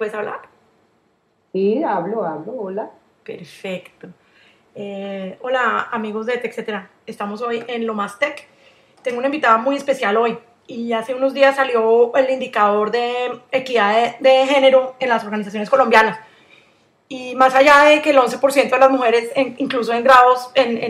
[0.00, 0.40] ¿Puedes hablar?
[1.52, 2.90] Sí, hablo, hablo, hola.
[3.22, 4.08] Perfecto.
[4.74, 8.48] Eh, hola amigos de TechCetera, estamos hoy en Lo Más Tech.
[9.02, 14.16] Tengo una invitada muy especial hoy y hace unos días salió el indicador de equidad
[14.18, 16.18] de, género en las organizaciones colombianas.
[17.10, 20.82] Y más allá de que el 11% de las mujeres, incluso en grados, en,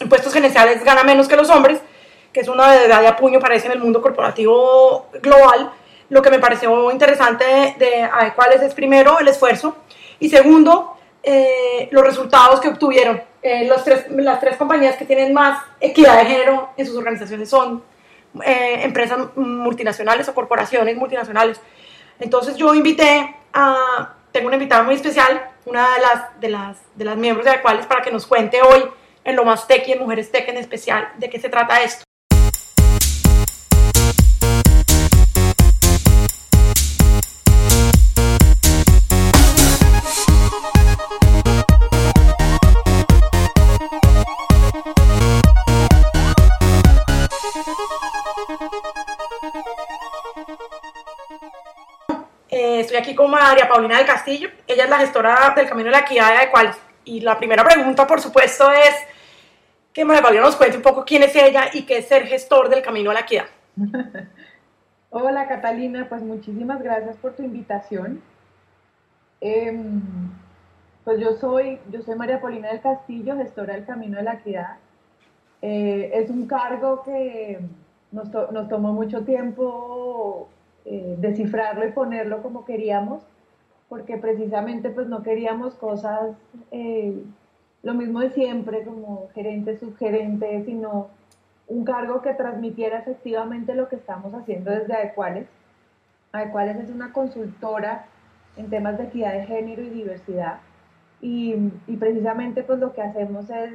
[0.00, 1.82] en, puestos gerenciales, gana menos que los hombres,
[2.32, 5.70] que es una verdad de apuño, parece, en el mundo corporativo global,
[6.08, 9.76] lo que me pareció interesante de, de cuál es primero el esfuerzo
[10.20, 13.22] y segundo, eh, los resultados que obtuvieron.
[13.42, 17.48] Eh, los tres, las tres compañías que tienen más equidad de género en sus organizaciones
[17.48, 17.82] son
[18.44, 21.60] eh, empresas multinacionales o corporaciones multinacionales.
[22.18, 27.04] Entonces yo invité a, tengo una invitada muy especial, una de las, de las, de
[27.04, 28.84] las miembros de la cuales para que nos cuente hoy
[29.24, 32.07] en lo más tech y en Mujeres Tech en especial de qué se trata esto.
[53.18, 54.48] Con María Paulina del Castillo.
[54.64, 56.76] Ella es la gestora del Camino de la Equidad de Cuales.
[57.04, 58.94] Y la primera pregunta, por supuesto, es
[59.92, 62.68] que María Paulina nos cuente un poco quién es ella y qué es ser gestor
[62.68, 63.46] del Camino a la Equidad.
[65.10, 68.22] Hola Catalina, pues muchísimas gracias por tu invitación.
[69.40, 70.00] Em,
[71.02, 74.76] pues yo soy, yo soy María Paulina del Castillo, gestora del Camino de la Equidad.
[75.60, 77.58] Eh, es un cargo que
[78.12, 80.48] nos, nos tomó mucho tiempo
[80.90, 83.22] eh, descifrarlo y ponerlo como queríamos,
[83.90, 86.34] porque precisamente pues no queríamos cosas,
[86.70, 87.22] eh,
[87.82, 91.08] lo mismo de siempre, como gerente, subgerente, sino
[91.66, 95.46] un cargo que transmitiera efectivamente lo que estamos haciendo desde Adecuales.
[96.32, 98.06] Adecuales es una consultora
[98.56, 100.60] en temas de equidad de género y diversidad
[101.20, 101.54] y,
[101.86, 103.74] y precisamente pues lo que hacemos es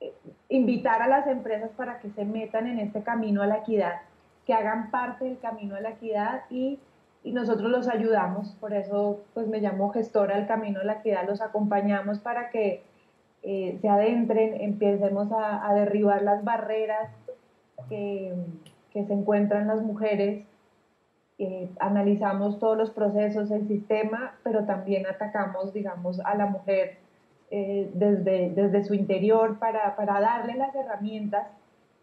[0.00, 0.12] eh,
[0.50, 4.02] invitar a las empresas para que se metan en este camino a la equidad
[4.48, 6.78] que hagan parte del camino de la equidad y,
[7.22, 11.28] y, nosotros los ayudamos, por eso pues me llamo gestora del camino de la equidad,
[11.28, 12.82] los acompañamos para que
[13.42, 17.10] eh, se adentren, empecemos a, a derribar las barreras
[17.90, 18.32] que,
[18.90, 20.46] que, se encuentran las mujeres,
[21.38, 26.96] eh, analizamos todos los procesos, el sistema, pero también atacamos, digamos, a la mujer
[27.50, 31.48] eh, desde, desde su interior para, para darle las herramientas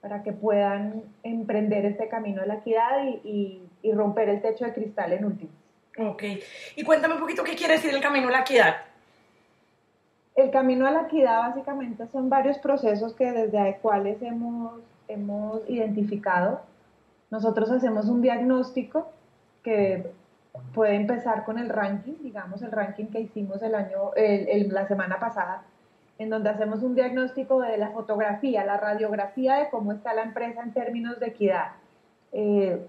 [0.06, 4.72] para que puedan emprender este camino de la equidad y, y, romper el techo de
[4.72, 5.50] cristal en último.
[5.98, 6.24] Ok.
[6.76, 8.76] Y cuéntame un poquito qué quiere decir el camino a la equidad.
[10.36, 16.62] El camino a la equidad básicamente son varios procesos que desde cuales hemos, hemos identificado.
[17.32, 19.10] Nosotros hacemos un diagnóstico
[19.64, 20.12] que
[20.76, 25.20] puede empezar con el ranking, digamos el ranking que hicimos el año, el, la semana
[25.20, 25.64] pasada,
[26.18, 30.62] en donde hacemos un diagnóstico de la fotografía, la radiografía de cómo está la empresa
[30.62, 31.72] en términos de equidad.
[32.32, 32.86] Eh,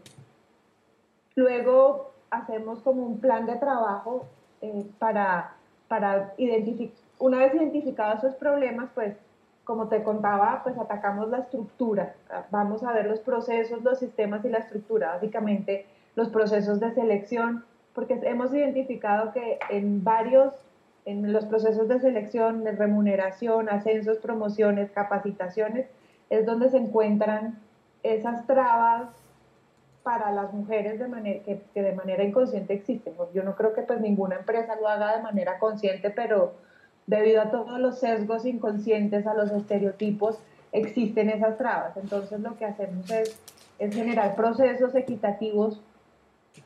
[1.35, 4.27] luego hacemos como un plan de trabajo
[4.61, 5.55] eh, para,
[5.89, 9.17] para identificar, una vez identificados esos problemas, pues
[9.65, 12.15] como te contaba, pues atacamos la estructura.
[12.51, 17.65] Vamos a ver los procesos, los sistemas y la estructura, básicamente los procesos de selección,
[17.93, 20.53] porque hemos identificado que en varios
[21.07, 25.87] en los procesos de selección, de remuneración, ascensos, promociones, capacitaciones,
[26.31, 27.61] es donde se encuentran
[28.03, 29.09] esas trabas
[30.03, 33.15] para las mujeres de manera, que, de manera inconsciente existen.
[33.33, 36.55] Yo no creo que pues ninguna empresa lo haga de manera consciente, pero
[37.07, 40.41] debido a todos los sesgos inconscientes, a los estereotipos,
[40.73, 41.97] existen esas trabas.
[41.97, 45.81] Entonces lo que hacemos es generar procesos equitativos,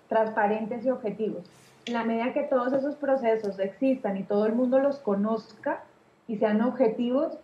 [0.08, 1.44] transparentes y objetivos
[1.86, 5.82] en la medida que todos esos procesos existan y todo el mundo los conozca
[6.28, 7.38] y sean objetivos,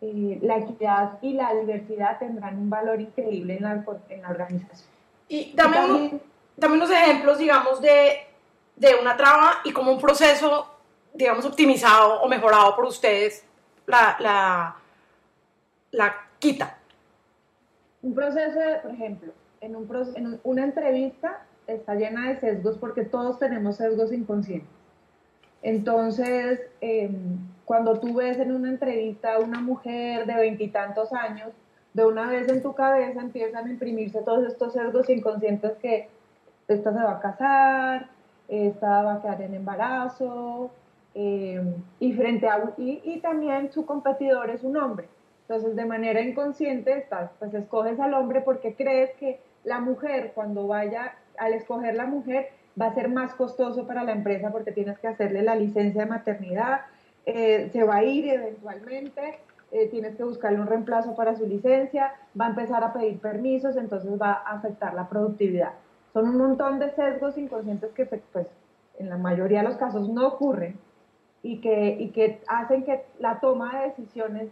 [0.00, 4.88] eh, la equidad y la diversidad tendrán un valor increíble en la, en la organización.
[5.28, 6.20] Y dame,
[6.74, 8.26] unos ejemplos, digamos, de,
[8.76, 10.66] de, una traba y como un proceso,
[11.14, 13.44] digamos, optimizado o mejorado por ustedes
[13.86, 14.76] la, la,
[15.92, 16.78] la quita.
[18.02, 23.38] Un proceso, por ejemplo, en, un, en una entrevista está llena de sesgos porque todos
[23.38, 24.68] tenemos sesgos inconscientes.
[25.62, 31.50] Entonces, em, cuando tú ves en una entrevista a una mujer de veintitantos años,
[31.94, 36.08] de una vez en tu cabeza empiezan a imprimirse todos estos sesgos inconscientes que
[36.68, 38.08] esta se va a casar,
[38.48, 40.70] esta va a quedar en embarazo,
[41.14, 45.08] em, y, frente a, y, y, también su competidor es un hombre.
[45.42, 50.66] Entonces, de manera inconsciente, estás, pues escoges al hombre porque crees que la mujer cuando
[50.66, 52.50] vaya al escoger la mujer
[52.80, 56.10] va a ser más costoso para la empresa porque tienes que hacerle la licencia de
[56.10, 56.82] maternidad,
[57.26, 59.38] eh, se va a ir eventualmente,
[59.70, 63.76] eh, tienes que buscarle un reemplazo para su licencia, va a empezar a pedir permisos,
[63.76, 65.72] entonces va a afectar la productividad.
[66.12, 68.46] Son un montón de sesgos inconscientes que pues,
[68.98, 70.78] en la mayoría de los casos no ocurren
[71.42, 74.50] y que, hacen que la toma de decisiones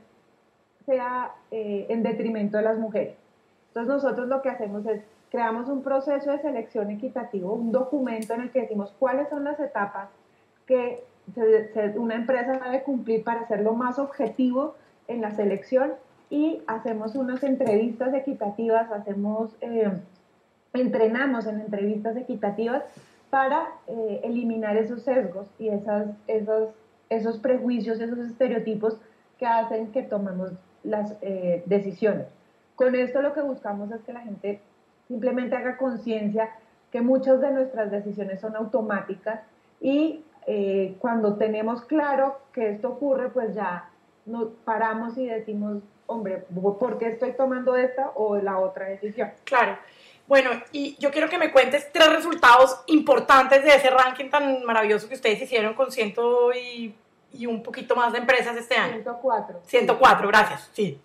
[0.86, 3.19] sea eh, en detrimento de las mujeres.
[3.70, 8.42] Entonces nosotros lo que hacemos es creamos un proceso de selección equitativo, un documento en
[8.42, 10.08] el que decimos cuáles son las etapas
[10.66, 11.04] que
[11.96, 14.74] una empresa debe cumplir para hacerlo más objetivo
[15.06, 15.92] en la selección
[16.28, 19.90] y hacemos unas entrevistas equitativas, hacemos, eh,
[20.72, 22.84] entrenamos en entrevistas equitativas
[23.30, 26.70] para eh, eliminar esos sesgos y esas, esos,
[27.08, 28.98] esos prejuicios, esos estereotipos
[29.38, 30.52] que hacen que tomemos
[30.82, 32.26] las eh, decisiones.
[32.80, 34.58] Con esto lo que buscamos es que la gente
[35.06, 36.48] simplemente haga conciencia
[36.90, 39.42] que muchas de nuestras decisiones son automáticas
[39.82, 43.90] y eh, cuando tenemos claro que esto ocurre, pues ya
[44.24, 46.46] nos paramos y decimos, hombre,
[46.78, 49.30] ¿por qué estoy tomando esta o la otra decisión?
[49.44, 49.76] Claro.
[50.26, 55.06] Bueno, y yo quiero que me cuentes tres resultados importantes de ese ranking tan maravilloso
[55.06, 56.94] que ustedes hicieron con ciento y,
[57.34, 58.94] y un poquito más de empresas este año.
[58.94, 59.60] 104.
[59.66, 60.98] 104, gracias, sí.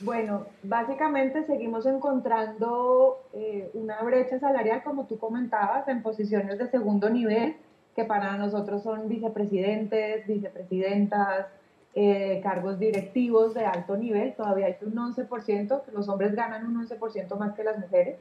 [0.00, 7.08] Bueno, básicamente seguimos encontrando eh, una brecha salarial, como tú comentabas, en posiciones de segundo
[7.08, 7.56] nivel,
[7.94, 11.46] que para nosotros son vicepresidentes, vicepresidentas,
[11.94, 14.34] eh, cargos directivos de alto nivel.
[14.34, 18.18] Todavía hay un 11%, que los hombres ganan un 11% más que las mujeres.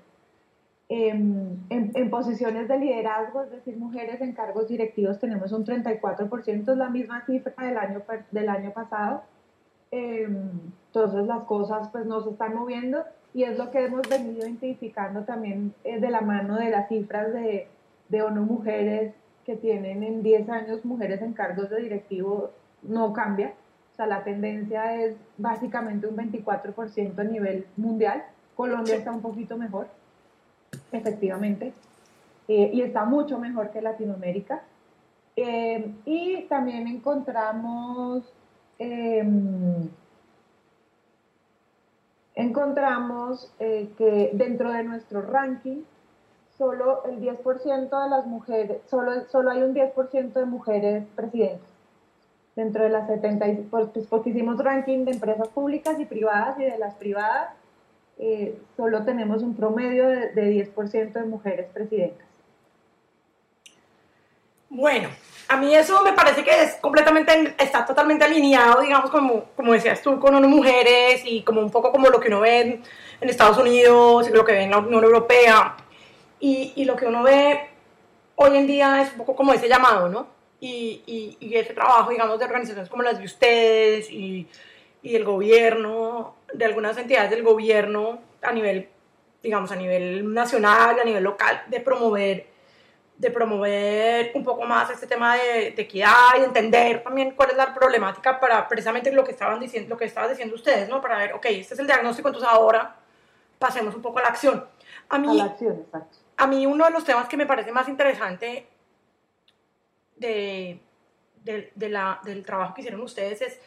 [0.87, 6.77] Em, en, posiciones de liderazgo, es decir, mujeres en cargos directivos, tenemos un 34%, es
[6.77, 8.01] la misma cifra del año,
[8.31, 9.23] del año pasado.
[9.91, 13.03] Entonces las cosas pues no se están moviendo
[13.33, 17.33] y es lo que hemos venido identificando también eh, de la mano de las cifras
[17.33, 17.67] de,
[18.09, 19.13] de ONU Mujeres
[19.45, 22.51] que tienen en 10 años mujeres en cargos de directivo
[22.81, 23.53] no cambia.
[23.93, 28.23] O sea, la tendencia es básicamente un 24% a nivel mundial.
[28.55, 29.87] Colombia está un poquito mejor,
[30.91, 31.73] efectivamente,
[32.47, 34.63] eh, y está mucho mejor que Latinoamérica.
[35.35, 38.23] Eh, y también encontramos
[38.79, 39.89] em,
[42.35, 45.83] encontramos eh, que dentro de nuestro ranking
[46.57, 51.67] solo el 10% de las mujeres, solo, solo hay un 10% de mujeres presidentes.
[52.55, 56.63] Dentro de las 70, pues, pues, porque hicimos ranking de empresas públicas y privadas y
[56.63, 57.49] de las privadas,
[58.17, 62.25] eh, solo tenemos un promedio de 10% de mujeres presidentas.
[64.69, 65.09] Bueno,
[65.47, 70.01] a mí eso me parece que es completamente, está totalmente alineado, digamos, como, como decías
[70.01, 72.83] tú, con unas mujeres y como un poco como lo que uno ve en,
[73.29, 75.75] Estados Unidos lo que ve en la Unión Europea.
[76.39, 77.69] Y, y, lo que uno ve
[78.35, 80.27] hoy en día es un poco como ese llamado, ¿no?
[80.59, 84.47] Y, y, y ese trabajo, digamos, de organizaciones como las de ustedes y,
[85.01, 88.89] y el gobierno, de algunas entidades del gobierno a nivel,
[89.41, 92.47] digamos, a nivel nacional, a nivel local, de promover
[93.17, 97.73] de promover un poco más este tema de, equidad y entender también cuál es la
[97.73, 100.99] problemática para precisamente lo que estaban diciendo, lo que estaban diciendo ustedes, ¿no?
[101.01, 102.95] Para ver, ok, este es el diagnóstico, entonces ahora
[103.57, 104.65] pasemos un poco a la acción.
[105.07, 106.17] A mí, a la acción, exacto.
[106.37, 108.67] A mí uno de los temas que me parece más interesante
[110.17, 110.81] de,
[111.43, 113.59] de, la, del trabajo que hicieron ustedes es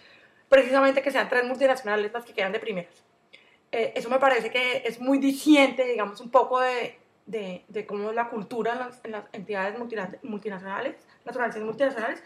[0.49, 3.02] precisamente que sean tres multinacionales las que quedan de primeras.
[3.73, 8.16] Eh, eso me parece que es muy diciente, digamos, un poco de, de, cómo es
[8.16, 9.78] la cultura en las, en las entidades
[10.23, 12.23] multinacionales, las organizaciones multinacionales.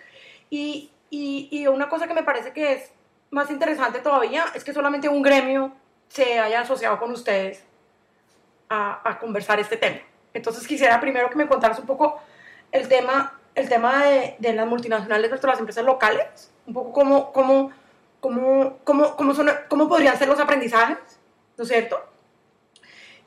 [0.48, 2.92] Y, y, una cosa que me parece que es
[3.30, 5.72] más interesante todavía es que solamente un gremio
[6.08, 7.64] se haya asociado con ustedes
[8.68, 10.00] a, conversar este tema.
[10.32, 12.18] Entonces quisiera primero que me contaras un poco
[12.70, 17.72] el tema, el tema de, las multinacionales versus las empresas locales, un poco cómo, cómo,
[18.20, 19.16] cómo, cómo,
[19.68, 20.98] cómo podrían ser los aprendizajes,
[21.58, 22.02] ¿no es cierto?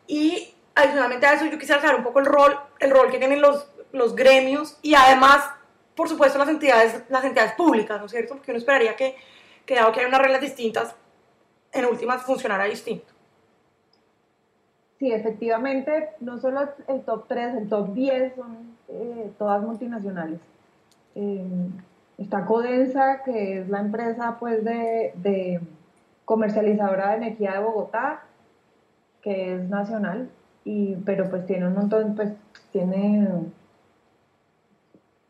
[0.07, 3.41] Y adicionalmente a eso yo quisiera saber un poco el rol, el rol que tienen
[3.41, 5.49] los, los gremios y además,
[5.95, 8.35] por supuesto, las entidades, las entidades públicas, ¿no es cierto?
[8.35, 9.15] Porque uno esperaría que,
[9.73, 10.95] dado que hay unas reglas distintas,
[11.71, 13.13] en últimas funcionara distinto.
[14.99, 20.39] Sí, efectivamente, no solo el top 3, el top 10 son eh, todas multinacionales.
[21.15, 21.67] Eh,
[22.17, 25.59] está Codensa, que es la empresa pues, de
[26.23, 28.23] comercializadora de energía de Bogotá,
[29.21, 30.29] que es nacional,
[30.65, 32.33] y, pero pues tiene un montón, pues
[32.73, 33.29] tiene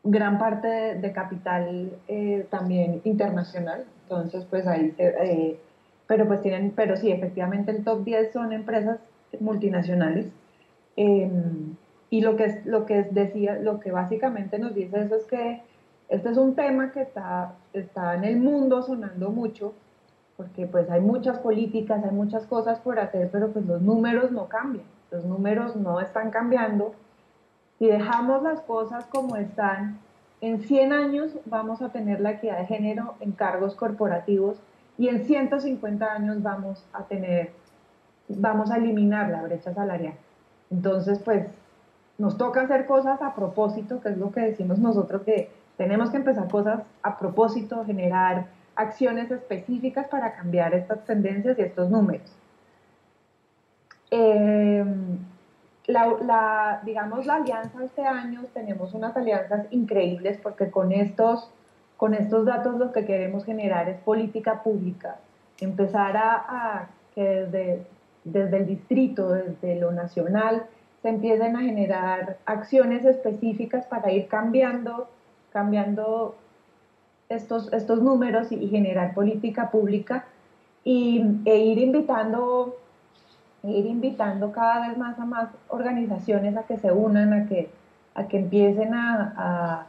[0.02, 5.60] gran parte de, capital eh, también internacional, entonces pues ahí, eh,
[6.06, 8.98] pero pues tienen, pero sí, efectivamente el top 10 son empresas
[9.40, 10.26] multinacionales.
[10.96, 11.76] Em,
[12.08, 15.62] y lo que, lo que decía, lo que básicamente nos dice eso es que
[16.08, 19.74] este es un tema que está, está en el mundo sonando mucho,
[20.36, 24.46] porque pues hay muchas políticas, hay muchas cosas por hacer, pero pues los números no
[24.46, 24.86] cambian,
[25.16, 26.94] los números no están cambiando.
[27.78, 29.98] Si dejamos las cosas como están,
[30.42, 34.58] en 100 años vamos a tener la equidad de género en cargos corporativos
[34.98, 37.52] y en 150 años vamos a tener,
[38.28, 40.14] vamos a eliminar la brecha salarial.
[40.70, 41.46] Entonces, pues
[42.18, 46.18] nos toca hacer cosas a propósito, que es lo que decimos nosotros, que tenemos que
[46.18, 52.35] empezar cosas a propósito, generar acciones específicas para cambiar estas tendencias y estos números.
[54.10, 55.18] Em,
[55.86, 61.48] la, digamos, la alianza este año, tenemos unas alianzas increíbles porque con estos,
[61.96, 65.16] con estos datos lo que queremos generar es política pública,
[65.60, 67.86] empezar a, que desde,
[68.24, 70.66] desde el distrito, desde lo nacional,
[71.02, 75.08] se empiecen a generar acciones específicas para ir cambiando,
[75.52, 76.34] cambiando
[77.28, 80.26] estos, estos números y, generar política pública
[80.84, 82.76] y, e ir invitando,
[83.62, 87.68] ir invitando cada vez más a más organizaciones a que se unan, a que,
[88.14, 89.86] a que empiecen a,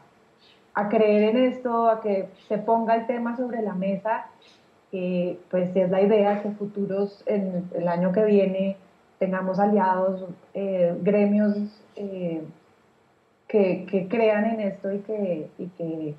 [0.73, 4.27] a, creer en esto, a que se ponga el tema sobre la mesa,
[4.91, 8.77] que pues es la idea que futuros en el año que viene
[9.19, 11.55] tengamos aliados, eh, gremios
[11.95, 12.43] eh,
[13.47, 16.15] que, que, crean en esto y que, y que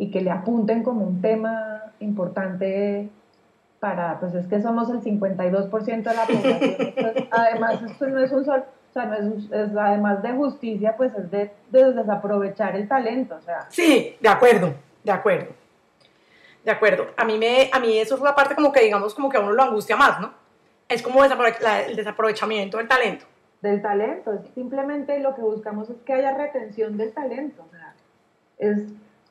[0.00, 3.10] y que le apunten como un tema importante
[3.80, 7.28] para, pues es que somos el 52% de la población.
[7.30, 11.12] además, esto no es un sol, o sea, no es, es, además de justicia, pues
[11.14, 13.66] es de, desaprovechar el talento, o sea.
[13.70, 15.52] Sí, de acuerdo, de acuerdo.
[16.62, 17.06] De acuerdo.
[17.16, 19.40] A mí, me, a mí eso es la parte como que, digamos, como que a
[19.40, 20.32] uno lo angustia más, ¿no?
[20.88, 23.24] Es como el desaprovechamiento del talento.
[23.62, 24.42] Del talento.
[24.54, 27.64] Simplemente lo que buscamos es que haya retención del talento.
[27.66, 27.94] O sea,
[28.58, 28.88] es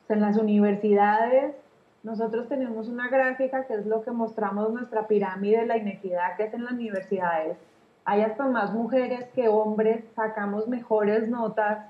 [0.08, 1.54] en las universidades,
[2.02, 6.44] nosotros tenemos una gráfica que es lo que mostramos nuestra pirámide de la inequidad que
[6.44, 7.58] es en las universidades.
[8.04, 11.86] Hay hasta más mujeres que hombres, sacamos mejores notas,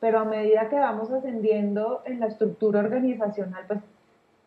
[0.00, 3.80] pero a medida que vamos ascendiendo en la estructura organizacional, pues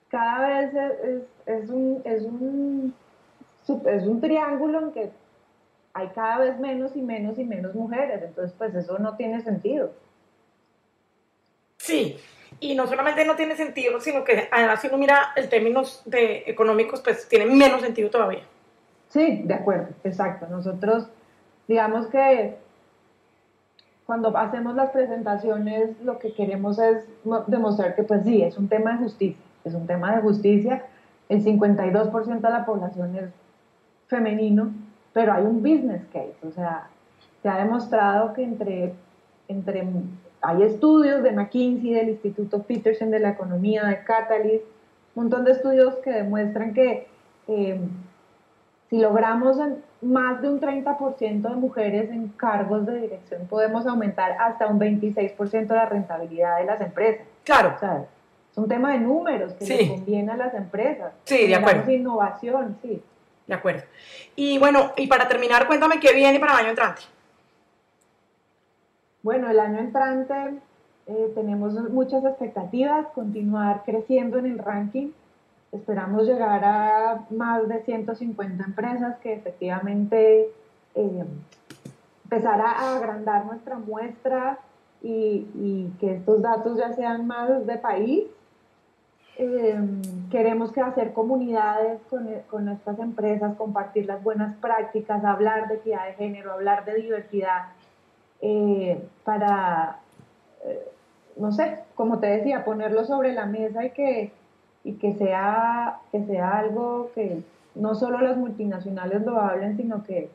[0.09, 2.93] cada vez es, es, un, es, un,
[3.85, 5.11] es un triángulo en que
[5.93, 9.91] hay cada vez menos y menos y menos mujeres, entonces pues eso no tiene sentido.
[11.77, 12.17] Sí,
[12.59, 16.43] y no solamente no tiene sentido, sino que además si uno mira el términos de
[16.47, 18.43] económicos, pues tiene menos sentido todavía.
[19.09, 20.47] Sí, de acuerdo, exacto.
[20.49, 21.07] Nosotros,
[21.67, 22.57] digamos que
[24.05, 27.05] cuando hacemos las presentaciones, lo que queremos es
[27.47, 30.85] demostrar que pues sí, es un tema de justicia, es un tema de justicia.
[31.27, 33.29] El 52% de la población es
[34.07, 34.71] femenino,
[35.13, 36.87] pero hay un business case, o sea,
[37.41, 38.93] se ha demostrado que entre,
[39.47, 39.83] entre
[40.41, 44.65] hay estudios de McKinsey, del Instituto Peterson de la Economía, de Catalyst,
[45.15, 47.07] un montón de estudios que demuestran que
[47.47, 47.79] eh,
[48.89, 49.57] si logramos
[50.01, 55.67] más de un 30% de mujeres en cargos de dirección, podemos aumentar hasta un 26%
[55.67, 57.27] la rentabilidad de las empresas.
[57.43, 57.73] Claro.
[57.75, 58.05] O sea,
[58.51, 61.13] es un tema de números que le conviene a las empresas.
[61.25, 61.91] Sí, de acuerdo.
[61.91, 63.01] innovación, sí.
[63.45, 63.83] De acuerdo.
[64.35, 67.01] Y bueno, y para terminar, cuéntame qué viene para el año entrante.
[69.21, 70.33] Bueno, el año entrante
[71.07, 75.09] eh, tenemos muchas expectativas, continuar creciendo en el ranking.
[75.73, 80.49] Esperamos llegar a más de 150 empresas que efectivamente
[80.95, 81.25] eh,
[82.23, 84.57] empezar a agrandar nuestra muestra
[85.01, 88.23] y, que estos datos ya sean más de país.
[89.37, 89.79] Eh,
[90.31, 96.05] queremos que hacer comunidades con, con estas empresas, compartir las buenas prácticas, hablar de equidad
[96.07, 97.67] de género, hablar de diversidad
[98.41, 99.99] eh, para,
[100.63, 100.87] eh,
[101.37, 104.31] no sé, como te decía, ponerlo sobre la mesa y que,
[104.83, 107.43] y que, sea, que sea algo que
[107.75, 110.29] no solo las multinacionales lo hablen, sino que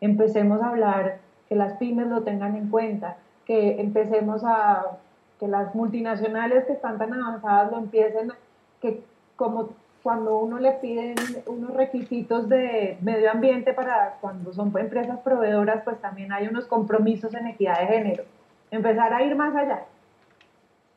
[0.00, 4.98] empecemos a hablar, que las pymes lo tengan en cuenta, que empecemos a,
[5.38, 8.32] que las multinacionales que están tan avanzadas lo empiecen,
[8.80, 9.02] que
[9.36, 9.70] como
[10.02, 11.14] cuando uno le piden
[11.46, 17.34] unos requisitos de medio ambiente para cuando son empresas proveedoras, pues también hay unos compromisos
[17.34, 18.24] en equidad de género.
[18.70, 19.84] Empezar a ir más allá.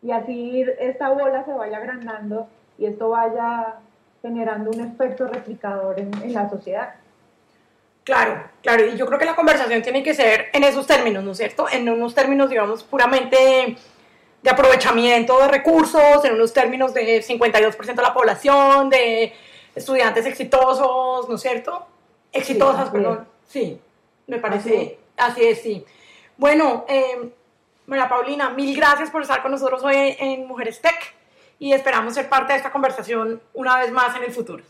[0.02, 3.76] Y así esta bola se vaya agrandando y esto vaya
[4.22, 6.96] generando un efecto replicador en, en la sociedad.
[8.04, 11.32] Claro, claro, y yo creo que la conversación tiene que ser en esos términos, ¿no
[11.32, 11.68] es cierto?
[11.72, 13.78] En unos términos, digamos, puramente
[14.44, 19.34] de aprovechamiento de recursos, en unos términos de 52% de la población, de
[19.74, 21.88] estudiantes exitosos, ¿no es cierto?
[22.32, 23.26] Exitosas, perdón.
[23.48, 23.80] Sí,
[24.28, 25.62] me parece, así es.
[25.62, 25.86] sí.
[26.36, 27.32] Bueno, eh,
[27.86, 31.16] María Paulina, mil gracias por estar con nosotros hoy en Mujeres Tech
[31.58, 34.64] y esperamos ser parte de esta conversación una vez más en el futuro.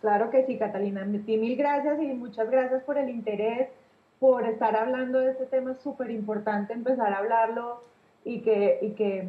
[0.00, 1.04] Claro que sí, Catalina.
[1.04, 3.68] Mil gracias y muchas gracias por el interés,
[4.18, 7.91] por estar hablando de este tema súper importante, empezar a hablarlo
[8.24, 9.28] y que, y que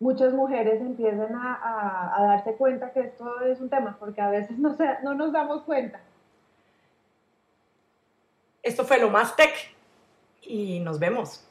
[0.00, 4.76] muchas mujeres empiecen a, darse cuenta que esto es un tema, porque a veces no,
[5.02, 6.00] no nos damos cuenta.
[8.62, 9.54] Esto fue lo más tech
[10.42, 11.46] y nos vemos.